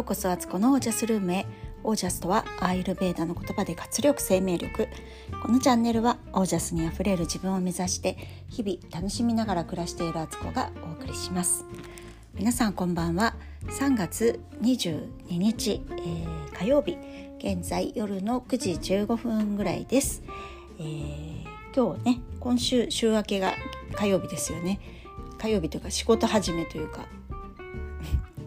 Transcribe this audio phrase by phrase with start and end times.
[0.00, 1.44] ようこそアツコのオージャスルームへ
[1.84, 4.88] オージャスとはアーユルベーダの言葉で活力生命力。
[5.42, 8.16] このチャンネルはオージャスにあふれる自分を目指して
[8.48, 11.66] 日々楽しみながら暮らしているアツコがお送りします。
[12.32, 13.34] 皆さんこんばんは。
[13.66, 16.96] 3月22日、えー、火曜日。
[17.36, 20.22] 現在夜の9時15分ぐらいです、
[20.78, 23.52] えー、今日ね今週週明けが
[23.94, 24.80] 火曜日ですよね。
[25.36, 27.06] 火曜日というか仕事始めというか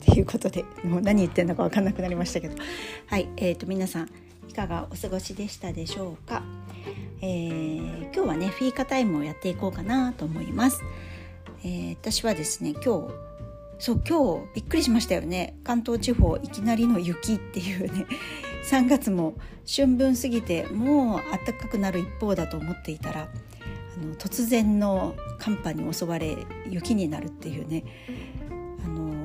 [0.03, 2.55] っていうことでもう何言ってんのか分かんなくなりましたけど。
[3.07, 4.09] はい、えーと、皆さん
[4.49, 6.43] いかがお過ごしでしたでしょうか、
[7.21, 10.83] えー、今日はねフィーカタイムをやっていこうかなと思います、
[11.63, 13.13] えー、私はですね今日
[13.79, 15.57] そう今日びっくりしましたよね。
[15.63, 18.05] 関東地方いきなりの雪っていうね
[18.69, 19.33] 3月も
[19.65, 26.37] 春分過ぎてもう暖かくなる一方だと思っていたらあの突然の寒波に襲われ
[26.69, 27.83] 雪になるっていうね。
[28.85, 29.22] あの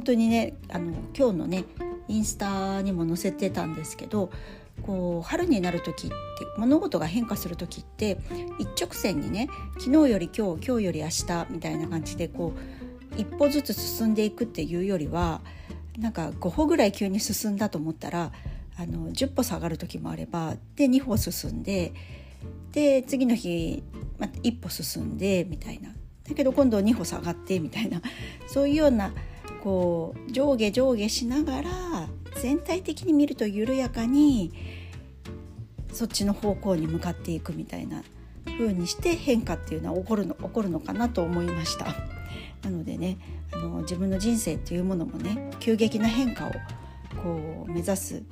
[0.00, 1.64] 本当にねあの今日のね
[2.08, 4.30] インスタにも載せてたんですけど
[4.80, 6.14] こう春になる時って
[6.56, 8.16] 物事が変化する時って
[8.58, 15.42] 一直線にね昨日より今日今日より明日みたいな感じでこう一歩ずつ進んでいくっていうよりは
[15.98, 18.32] なんか5歩ぐらい急に進んだと思ったら
[18.78, 21.92] あの10歩下がる時もあればで2歩進んで
[22.72, 23.82] で次の日、
[24.18, 25.90] また、1歩進んでみたいな。
[26.26, 28.00] だけど今度2歩下がってみたいな。
[28.46, 29.12] そういうような
[29.62, 31.70] こう上下上下しながら
[32.40, 34.52] 全体的に見ると緩やかに
[35.92, 38.02] そっちの方向に向かっていくみたいな
[38.44, 41.86] 風にして変化っていうのは起こるの起こるのかなと思いました。
[42.62, 43.18] なのでね
[43.52, 46.50] あの自分の人生っていうものもね急激な変化を
[47.22, 48.22] こう目指す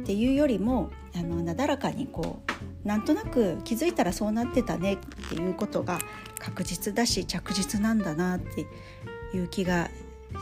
[0.00, 2.40] っていうよりもあのなだらかにこ
[2.84, 4.96] うなんとなく気づいたらそうなってたねっ
[5.28, 5.98] ていうことが
[6.38, 8.66] 確実だし着実なんだなって
[9.36, 9.90] いう気が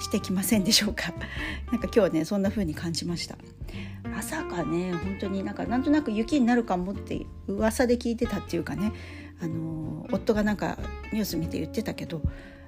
[0.00, 1.12] してきませんでしょうか？
[1.72, 3.36] なんか今日ねそんな風に感じました。
[4.04, 8.92] まさかね本当になんかなんとなく雪になるかもって噂で聞いてたっていうかね
[9.40, 10.78] あの夫がなんか
[11.12, 12.22] ニュース見て言ってたけど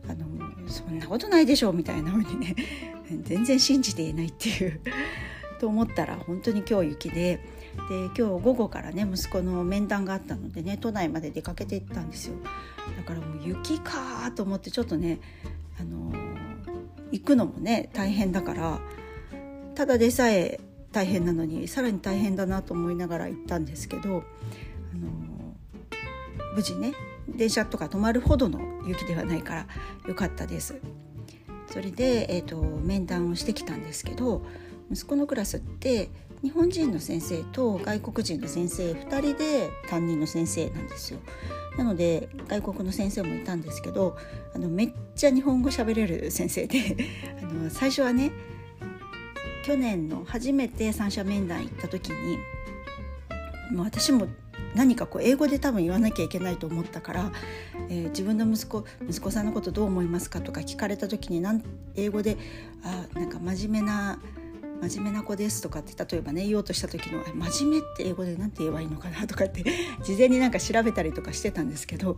[0.08, 0.26] あの
[0.68, 2.56] そんなことないでしょうみたいな風にね
[3.22, 4.80] 全然信じていないっていう。
[5.60, 7.40] と思ったら本当に今日雪で
[7.88, 12.34] で今日午後からね息子の面談があったのでね都内まで出かけていったんですよ。
[12.96, 15.18] だからもう雪かと思ってちょっとね
[15.80, 16.12] あの
[17.12, 18.80] 行くのもね大変だから
[19.74, 20.60] ただでさえ
[20.92, 24.24] 大変なのにさらに大変だなと思いながら行ったんですけど
[24.92, 25.10] あの
[26.54, 26.94] 無事ね
[27.28, 29.66] 電車とか止まるほどの雪ではないから
[30.06, 30.80] よかったです。
[31.70, 34.42] それで、えーと、面談をしてきたんですけど
[34.90, 36.08] 息子のクラスって
[36.42, 41.20] 日本人の先生と外国人の先生2人で担任の先生なんですよ。
[41.76, 44.16] なので外国の先生もいたんですけど
[44.54, 46.96] あのめっちゃ日本語喋れる先生で
[47.40, 48.32] あの最初はね
[49.64, 52.38] 去年の初めて三者面談行った時に
[53.70, 54.26] もう私も
[54.74, 57.32] 何かこう英語で多分言わなきゃいけないと思ったから、
[57.88, 61.62] えー、自分の息子息子さんのことどう思いますかとか聞かれた時になん
[61.94, 62.36] 英語で
[62.82, 64.18] あなんか真面目な
[64.80, 69.64] 真面目な子ですとかって例えばね言おうとした時の「真面目って英語で何て言えばいいのかな」とかって
[70.04, 72.16] 事前になんか調べたりとかしてたんですけど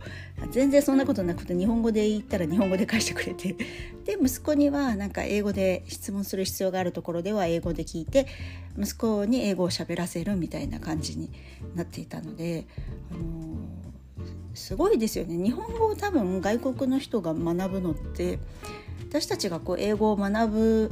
[0.51, 3.55] 全然そんなことなくて日本語で言ったら日本語で返してくれて
[4.05, 8.27] で息子にはなんか英語で質問する必要があるところでは英語で聞いて
[8.77, 11.31] 息子に英語を喋らせるみたいな感じに
[11.75, 12.67] なっていたので、
[13.11, 13.25] あのー、
[14.53, 15.35] すごいですよね。
[15.35, 18.39] 日本語を多分外国の人が学ぶのって
[19.09, 20.91] 私たちがこう英語を学ぶ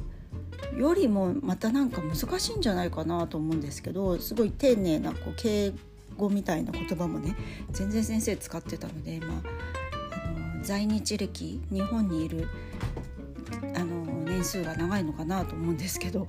[0.78, 5.74] よりもまたなんか難しいんじゃないかなと思うんですけどすごい丁寧なこう敬
[6.18, 7.36] 語みたいな言葉もね
[7.72, 9.31] 全然先生使ってたので、まあ、
[10.28, 12.48] あの在日歴日本にいる
[13.75, 16.28] あの年数が長いのかなと思うんですけど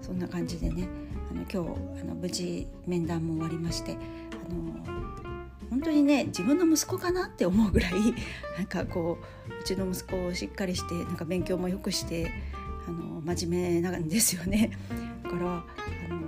[0.00, 0.88] そんな感じでね
[1.30, 5.04] あの今日あの無事面談も終わりましてあの
[5.70, 7.92] 本当にね自分の息子かなって思うぐらい
[8.56, 9.18] なんかこ
[9.48, 12.30] ううちの息子をしっかりしてなんか勉強もよくして
[12.86, 14.70] あの真面目なんですよね。
[15.24, 15.64] だからあ
[16.08, 16.20] の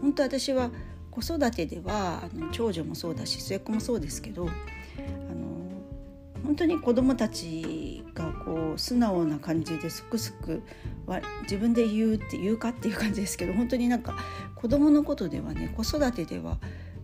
[0.00, 0.70] 本当私は
[1.10, 5.52] 子育てではあの長女もそうだし末っ子もそうですけどあの
[6.42, 10.62] 本当に子どもたちがこう素直な感じですくすく
[11.42, 14.16] 自分で言うって言うかっていう感じですけど本当になんか
[14.54, 16.58] 子どものことではね子育てでは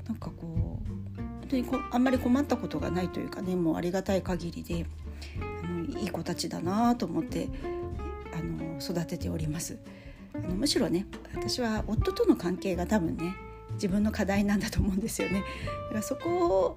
[0.07, 4.87] なんかこう本当にこあんまり困ったことがないというかねもうありがたい限りで
[5.65, 7.49] あのいい子たちだなと思って
[8.81, 9.79] 育てております
[10.35, 13.35] あのむしろね私は夫との関係が多分ね
[13.75, 15.43] 自分の課題なんだと思うんですよね
[15.85, 16.77] だからそこ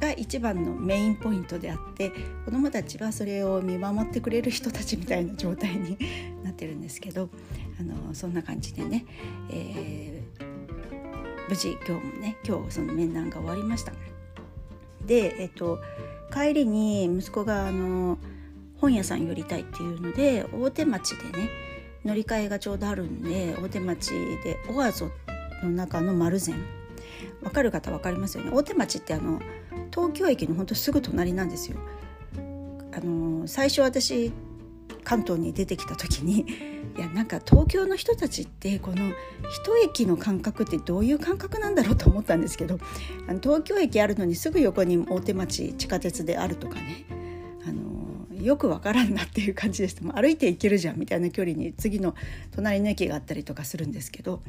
[0.00, 2.12] が一番のメインポイントであって
[2.44, 5.98] 子どもたちはそれを見守ってくれる人たちみたいな状態に
[6.44, 7.28] なってるんですけど
[7.80, 9.04] あのそんな感じでね、
[9.50, 13.92] えー、無事今日もね今日その面談が終わりました。
[15.08, 15.80] で、えっと、
[16.32, 18.18] 帰りに息子があの
[18.80, 21.50] 本屋さん寄りたいっていうので大手町でね
[22.04, 24.12] 乗り換えがちょうどあるんで大手町
[24.44, 25.10] でオアゾ
[25.62, 26.54] の中の丸善
[27.42, 28.50] わかる方分かりますよね？
[28.52, 29.40] 大手町ってあの
[29.92, 31.78] 東京駅のほんとすぐ隣なんですよ。
[32.92, 34.32] あの最初私
[35.04, 36.40] 関東に出てきた時に
[36.96, 38.96] いやなんか東京の人たちってこの
[39.50, 42.78] 一駅の感覚ってどういう感覚なんだろうと思ったんですけど
[43.28, 47.04] あの東京駅あるのにすぐ横に大手町地下鉄であるとかね
[48.42, 52.14] よくわからんなっていう感じでした歩いて行けるじゃんみたいな距離に次の
[52.54, 54.40] 隣の駅があったりとかするんですけど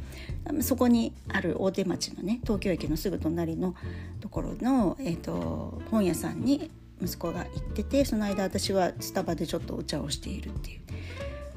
[0.62, 3.76] そこにある大手町のね東京駅のすぐ隣の
[4.22, 6.70] ところの、えーと本屋さんに
[7.02, 10.80] 息子が行っててその間私はスタバでちょっとお茶をしているっていう。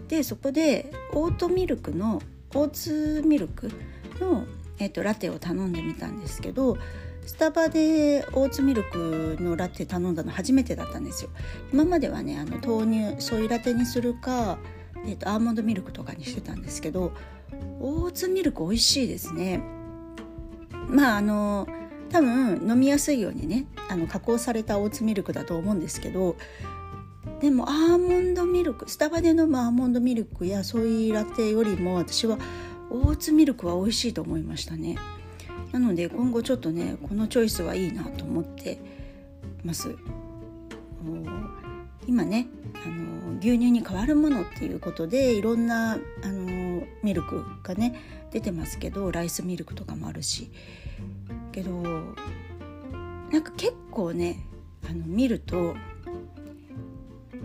[0.08, 2.20] でそこでオートミルクの
[2.54, 3.70] オーツミルク
[4.20, 4.44] の、
[4.78, 6.76] えーと、ラテを頼んでみたんですけど
[7.24, 11.30] スタバでオーツミルクのラテ頼んだの初めてだったんですよ。
[11.72, 14.58] 今まではねあの豆乳ソイラテにするか、
[15.06, 17.12] えーと、アーモンドミルクとかにしてたんですけど
[17.80, 19.62] オーツミルク美味しいですね。
[20.88, 21.66] まああの
[22.10, 26.36] 多分飲みやすいようにねあの加工されたオーツミルクだと思うんですけど
[27.40, 32.38] でもアーモンドミルクスタバで飲むアーモンドミルクやソイラテよりも私は
[32.90, 34.96] オーツミルクは美味しいと思いましたね
[35.72, 38.78] なので今後ちょっとねこのチョイスはいいなと思って
[39.64, 39.96] ます。
[42.06, 42.48] 今ね
[42.84, 45.98] あの牛乳に代わるものっていうことでいろんなあ
[46.28, 47.98] のミルクがね
[48.30, 50.50] 出てますけどライスミルクとかもあるし。
[51.52, 51.70] けど
[53.30, 54.44] なんか結構ね
[54.88, 55.74] あの見ると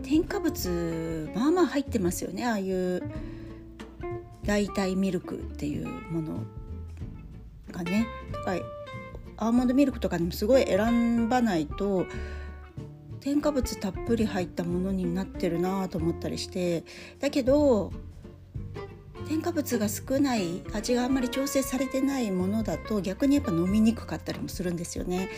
[0.04, 2.46] 添加物まあまあ入ってますよね。
[2.46, 3.04] ああいう
[4.44, 6.44] 代替ミルクっていうもの。
[7.78, 8.08] がね。
[9.40, 12.06] アーモンドミルクとかでもすごい選ばないと
[13.20, 16.84] 添加物たっぷり入ったものになってるなと思ったりして
[17.20, 17.92] だけど
[19.28, 25.30] 添加物が少ない味があんまり調整されてないものだと逆にやっぱ飲みにくかったりもするんですよね。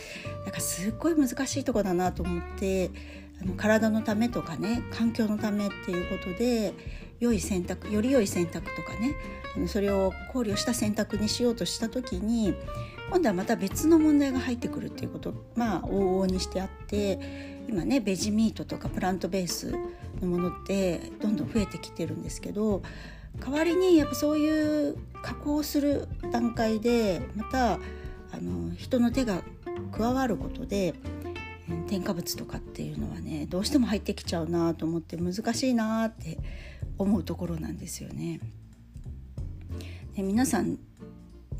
[0.44, 2.90] だからすっごい難しいとこだなと思って
[3.42, 6.72] あの体のためとかね環境のためっていうことで
[7.18, 9.14] 良い選択より良い選択とかね
[9.66, 12.54] それを考慮した選択にしようとした時に
[13.10, 19.74] 今度はまた別の問題が入ってくるっていうことまあ往々にしてあって今ねベジミートとかプラントベース
[20.20, 22.82] のものってどんどん増えてきてるんですけど
[23.38, 27.78] 代わりにやっぱそういう加工する段階でまたあ
[28.40, 29.42] の人の手が
[29.92, 30.94] 加わることで
[31.88, 36.38] 添加物とかっていうのはねどうしても入ってきちゃうなと思って難しいなって
[36.98, 38.40] 思うところなんですよね。
[40.16, 40.78] で皆さん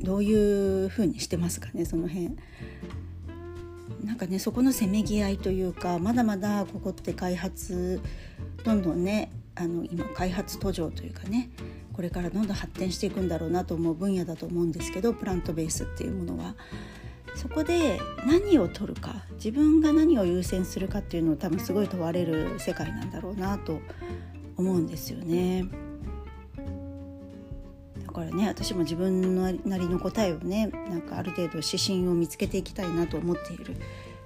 [0.01, 2.37] どういう風にしてますかねその辺。
[4.05, 8.01] なんかねそこのせめぎ合いというかまだまだここって開発
[8.65, 11.51] どんどんねあの今開発途上というかね
[11.93, 16.55] これからどんどん発展していくんだろうなと思う分野だと思うんですけどプラントベースっていうものは。
[17.37, 23.81] そこで何を取るか自分が何を優先するかっていうのを多分すごい問われる世界なんだろうなと
[24.57, 25.65] 思うんですよね。
[28.11, 33.77] だからね私も自分なりの答えをねなんかある程度指針を見つけていきたいなと思っている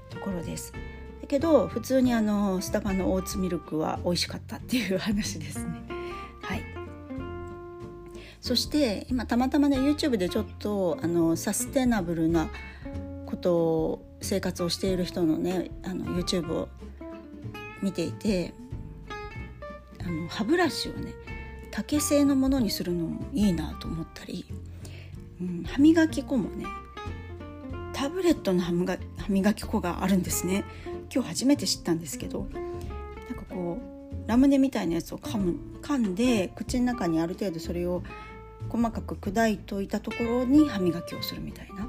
[0.09, 0.73] ところです。
[1.21, 5.83] だけど普通にあのスタバのオーツミルクは美味しかったっていう話ですね。
[6.41, 6.63] はい
[8.41, 12.49] そして今たまたまね YouTube でちょっとあのサステナブルな
[13.27, 16.69] ことを生活をしている人のねあの YouTube を
[17.83, 18.55] 見ていて
[20.01, 21.13] あの歯ブラシをね
[21.75, 24.47] 竹製のものにするのもいいなと思ったり、
[25.41, 26.67] うん、歯磨き粉もね
[27.93, 28.71] タブレットの歯
[29.29, 30.65] 磨き粉があるんですね。
[31.13, 38.05] 今日初めて知ったんですけどなんかこうラムネみたいなやつを噛む噛んで口の中にある程度それを
[38.69, 41.89] 細かく砕いといたところに歯磨きをするみたいな。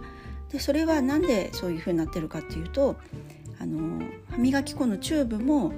[0.51, 2.95] でそれは何でそういう風になってるかっていうと
[3.59, 4.01] あの
[4.31, 5.73] 歯磨き粉のチューブも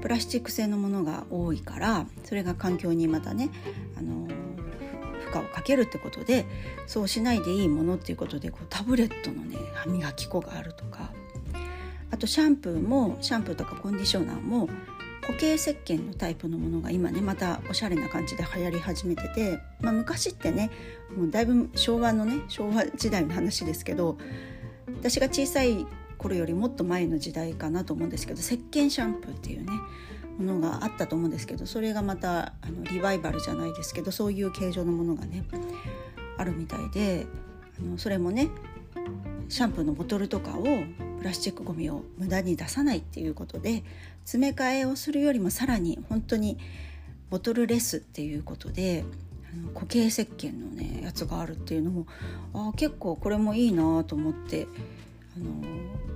[0.00, 3.50] プラスチック製のものが多いからそれが環境にまたね
[3.96, 6.46] あの負荷をかけるってことで
[6.86, 11.12] そうしないでいいものっていうことでこうタブレットのね歯磨き粉があるとか
[12.10, 14.68] あとシャンプーもシャンプーとかコンディショナーも
[15.22, 20.70] 固形石鹸のタイプのものが今ねまたおしゃれな感じで流行り始めてて、まあ、昔ってね
[21.16, 24.18] もうだいぶ昭和のね昭和時代の話ですけど
[24.98, 25.86] 私が小さい
[26.22, 29.72] 頃よりもっと前の時代かなと思うんですけど石鹸シャンプーっていうね
[30.38, 35.44] ものがあったと思うんですけどそれがまたあのリバイバルじゃないですけどそういう形状のものがね
[36.38, 37.26] あるみたいで
[37.78, 38.48] あのそれもね
[39.48, 40.62] シャンプーのボトルとかを
[41.18, 43.84] プラスチックごみを無駄に出さないっていうことで
[44.24, 46.58] 詰め替えをするよりもさらに本当に
[47.30, 49.04] ボトルレスっていうことで
[49.74, 52.06] 固形石鹸のねやつがあるっていうのも
[52.54, 54.66] あ結構これもいいなと思って
[55.36, 56.11] あの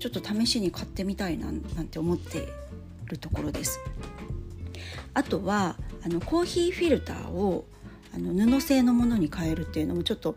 [0.00, 2.48] ちょっと試しに買ってみたいななんて思って
[3.04, 3.78] るところです。
[5.12, 7.66] あとはあのコーヒーフィルターを
[8.14, 10.36] あの布製のものに変えるっていうのもちょっと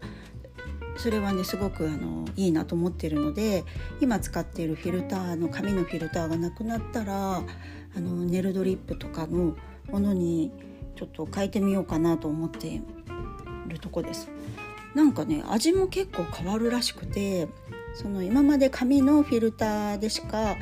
[0.97, 3.63] それはねすごくあのいいなと思ってるので
[4.01, 9.55] 今使っているフィルターの紙のフィルターがなくなったらあのネルドリップとかの
[9.91, 10.51] ものに
[10.95, 12.81] ちょっと変えてみようかなと思ってい
[13.67, 14.29] るとこです。
[14.93, 17.47] なんかね味も結構変わるらしくて
[17.93, 20.57] その今まで紙のフィルターでしか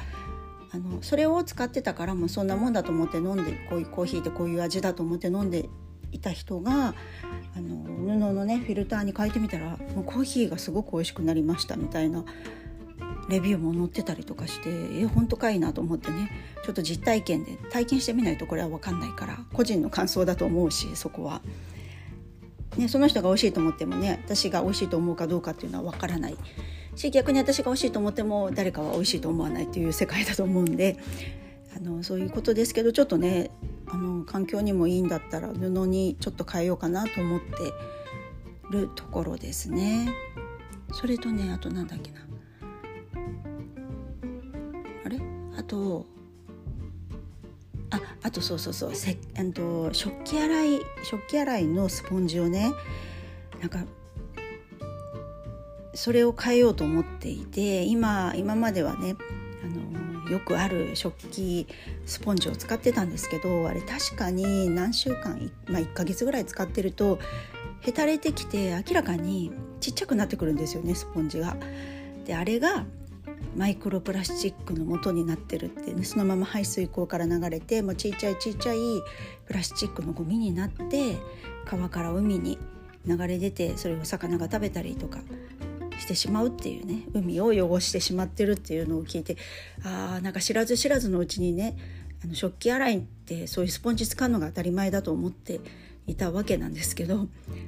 [0.73, 5.69] あのそれを使ってたからもうそんなもんだと思って飲んでこういうコーヒーってこういう味だと思って飲んで
[6.11, 6.93] いた人が
[7.55, 12.23] あの布のねフィルターに変えてみたらもうコーヒーがすごく美味しくなりましたみたいな
[13.29, 14.69] レビューも載ってたりとかして
[15.01, 16.29] え本当かいなと思ってね
[16.65, 21.41] ちょっと実体験で体験してみないとこれは分かんないから個人の感想だと思うしそこは。
[22.77, 26.37] ね、その人が美味しいと思ってもね私が美味しいと思うかどうかっていうのは分からない
[26.95, 30.97] し逆に私が美味しいと思っても誰かは美味しいと思わないっていう世界だと思うんで
[31.75, 33.49] あのそういうことですけどちょっとね
[33.87, 37.47] あの環境にもいいんだったら布にちょっと変えようかなと思って
[38.71, 40.09] るところですね。
[40.93, 42.19] それとねあとなんだっけな
[45.05, 45.19] あれ？
[45.57, 46.05] あと
[47.89, 52.71] ああとそうそうそうせあと食器洗い食器洗いのスポンジをね
[53.59, 53.85] なんか
[55.93, 59.15] それを変えようと思っていて今今まではね
[59.63, 61.67] あのよくある食器
[62.05, 67.19] スポンジを使ってたんですけどあれ確かに何週間、まあ、1ヶ月ぐらい使ってると
[67.81, 71.57] へたれてきて明らかにちっちゃくなってくるんですよねスポンジが。
[72.25, 72.85] であれが
[73.55, 78.77] マイクロプラスチックの元になってるって、ね、そのまま排水口から流れてもうちっちゃいちっちゃい
[79.45, 81.17] プラスチックのゴミになって
[81.65, 82.57] 川から海に
[83.05, 85.19] 流れ出てそれを魚が食べたりとか
[86.01, 89.37] してしまうっていうね海を汚してしまってるっていうのを聞いて
[89.83, 91.77] あーなんか知らず知らずのうちにね
[92.23, 95.59] あの食器洗いってそういうスポンジ使うのが当たり前だと思って
[96.07, 97.27] いたわけなんですけど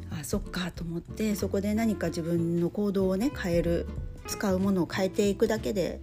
[0.10, 3.88] あそっかと思ってそこで何か自分の行動をね変える
[4.28, 6.02] 使うものを変えていくだけで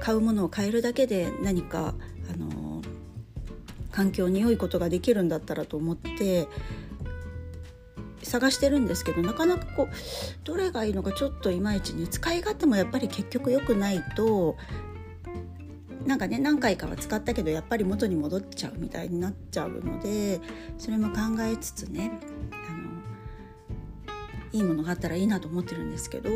[0.00, 1.94] 買うものを変えるだけで何か
[2.32, 2.82] あの
[3.90, 6.46] 環境に良いことができるんだったらと思って
[8.22, 9.88] 探してるんですけどなかなかこう
[10.44, 14.56] どれがいいのかちょっといまいちね使い勝手もやっぱり結局良くないと
[16.06, 20.40] なんかね何回かは使ったけどやっぱり元に戻っちゃうみたいになっちゃうので
[20.78, 22.18] それも考えつつね
[22.52, 22.90] あの
[24.52, 26.30] いいものがあったらいいなと思ってるんですけど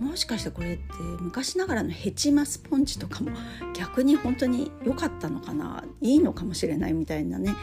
[0.00, 0.84] もしかしてこれって
[1.20, 3.30] 昔ながらのヘチマスポンジとかも
[3.74, 7.54] 逆に本当に良かったのかないいのかもしれないみたいなね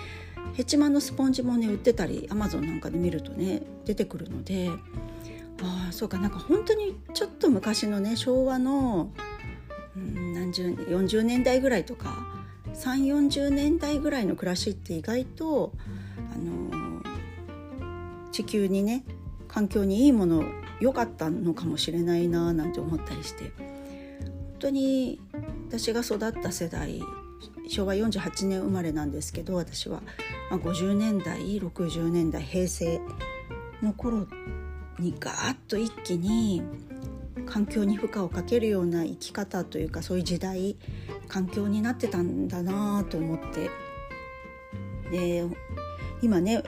[0.53, 4.69] ヘチマのスポンジもね売ってたりアマゾンなんかで見るとね出てくるので
[5.61, 9.11] ああそうかなんか本当にちょっと昔のね昭和の、
[9.95, 12.37] うん、何十40年代ぐらいとか
[12.73, 15.71] 3 4 0年代ぐらいの暮らしって意外と、
[16.35, 17.01] あの、
[18.31, 19.03] 地球にね
[19.47, 20.43] 環境にいいもの
[20.79, 25.19] 良かったのかもしれないななんて思ったりして本当に
[25.69, 27.01] 私が育った世代
[27.69, 30.01] 昭和48年生まれなんですけど私は、
[30.49, 32.99] まあ、50年代60年代平成
[33.81, 34.27] の頃
[34.99, 36.61] にガーッと一気に
[37.45, 40.75] 環境に負荷をかけるような生き方というかそういう時代
[41.27, 43.69] 環境になってたんだなと思って。
[45.11, 45.45] で
[46.21, 46.63] 今ね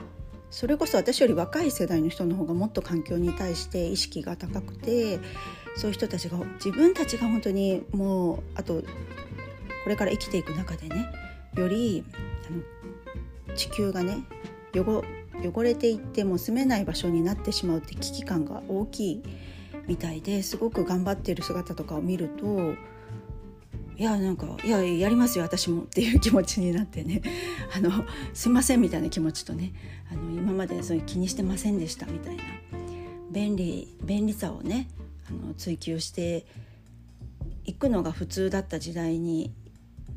[0.50, 5.20] それこそ私より若い世代の人の方がもっと環境に対して意識が高くて
[5.76, 8.82] そういう人たちが自分たちが本当にもうあと
[9.90, 11.06] れから生きていく中でね
[11.54, 12.04] より
[12.48, 14.24] あの地球がね
[14.74, 15.02] 汚
[15.42, 19.22] 汚れていっても住めない場所になってしまうって危機感が大きい
[19.86, 22.74] みたいですごく頑張ってる姿とかを見ると
[23.96, 27.20] いやなんかいややりますよ私もっていう気持ちになってね
[27.76, 29.72] あのすいませんみたいな気持ちとね
[30.10, 32.42] あの今までそういう気にしてませんでしたみたいな
[33.30, 34.88] 便利便利さをね
[35.28, 36.46] あの追求して
[37.64, 39.52] いくのが普通だった時代に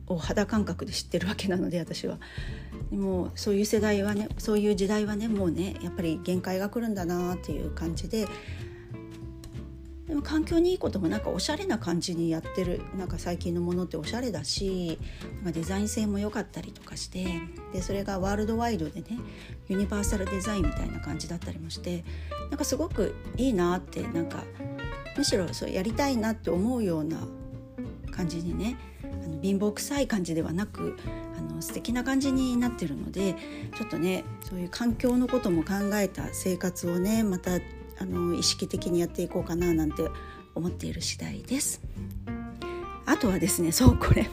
[0.08, 2.20] を肌感覚で知ってるわけなので私は
[2.92, 2.98] で。
[2.98, 8.28] もそういう世代はねそういう時代はねもうねやっぱり限界が来るんだなっていう感じで
[10.08, 15.00] でも環境にいいこともなんかおしゃれな感じにやってるなんか最近のものっておしゃれだし
[15.38, 17.26] なんかデザイン性も良かったりとかして
[17.72, 19.08] でそれがワールドワイドでね
[19.70, 22.04] ユニバーサルデザインみたいな感じだったりもして
[22.50, 24.44] なんかすごくいいなってなんか
[25.18, 27.18] むしろそうやりたいなって思うような
[28.12, 28.78] 感じにね
[29.44, 30.98] 貧乏臭い感じではなく
[31.38, 33.36] あの素敵な感じになってるので
[33.78, 37.60] ちょっとねそういう環境のことも考えた生活をねまた
[38.00, 40.08] あの意識的にやっていこうかななんて
[40.56, 41.82] 思っている次第です。
[43.06, 44.30] あとはですねそうこれ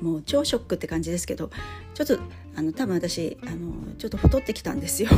[0.00, 1.50] もう超ショックって感じですけど
[1.94, 2.18] ちょっと
[2.54, 5.10] あの多分私あのちょっと太ってきたんですよ。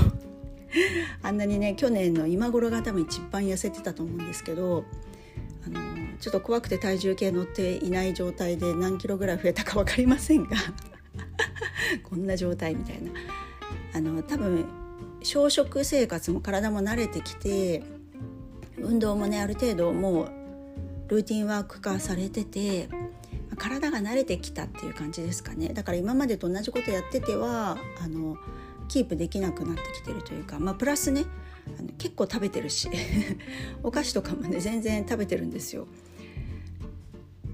[1.23, 4.85] あんなにね去年の今頃が多分一番痩せてたと思うんですけど
[6.21, 10.57] ちょっと怖くて体重計乗っていない状態で何キロぐらい増えたか分かりませんが
[12.03, 13.11] こんな状態みたいな
[13.95, 14.65] あの多分
[15.23, 17.83] 小食生活も体も慣れてきて
[18.79, 20.31] 運動もねある程度もう
[21.09, 22.89] ルーティンワーク化されてて
[23.57, 28.37] 体が慣れてきたっていう感じですかねだから今までと同じことやっててはあの
[28.89, 31.25] キープできなくなってきてるというか、まあ、プラスね
[31.99, 32.89] 結構食べてるし
[33.83, 35.89] お菓子とかもね全然食べてるんですよ。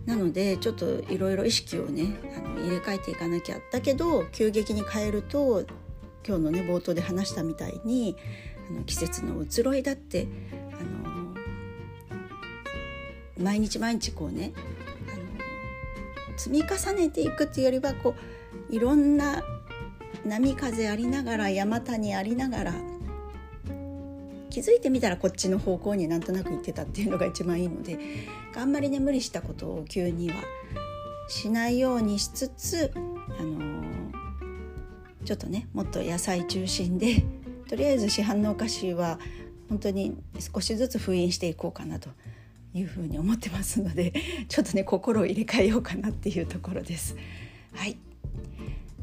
[0.07, 3.59] なのでちょっといろいろ意識をねあの入れ替えていかなきゃ。
[3.71, 5.65] だけど急激に変えると
[6.27, 8.17] 今日のね冒頭で話したみたいに
[8.71, 10.27] あの季節の移ろいだって
[10.73, 11.35] あの
[13.39, 18.15] 毎日毎日こうねあの積み重ねていくっていうよりはこ
[18.71, 19.43] ういろんな
[20.25, 22.75] 波風ありながら山谷ありながら
[24.53, 27.99] 気づいてみたらこっちの方向になんとなく行ってたっていうのが一番いいので
[28.55, 30.37] あんまりね無理したことを急には
[31.27, 34.13] しないようにしつつ、あのー、
[35.25, 37.25] ちょっとねもっと野菜中心で
[37.67, 39.19] とりあえず市販のお菓子は
[39.71, 42.11] 本当に少しずつ封印していこうかなと
[42.75, 44.13] いうふうに思ってますので
[44.49, 47.17] ちょっとね心を入れ替えようかなっていうところです。
[47.73, 47.97] はい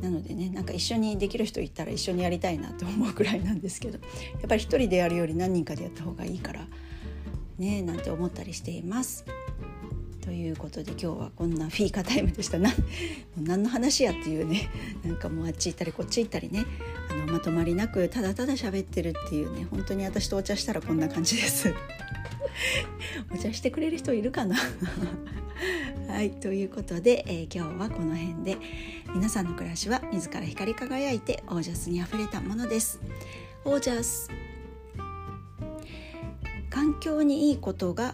[0.01, 6.67] なのでねなんか一緒にできる人いたら一緒にやりたいなと思うくらいなんですけどやっぱり一人でやるより何人かでやった方がいいから
[7.57, 9.25] ねなんて思ったりしています。
[10.21, 12.71] ということで今日はこんなフィーカタイムでしたな
[13.35, 14.69] 何の話やっていうね
[15.03, 16.67] なんかもうあっち行ったりこっち行ったりね
[17.09, 21.73] あのまとまりなくただただ喋ってるっていうね本当に私とお茶したらこんな感じです。
[23.33, 24.55] お茶してくれる人いるかな？
[26.07, 28.57] はいということで、えー、今日はこの辺で。
[29.15, 32.99] 皆さんの暮らしは自ら光り輝いてオージャスにあふれたものです。
[33.65, 34.29] オージャス。
[36.69, 38.13] 環境にいいことが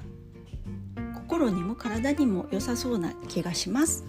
[1.14, 4.06] 心にも体にも良さそうな気がします。